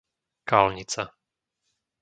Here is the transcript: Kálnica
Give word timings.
Kálnica 0.49 1.03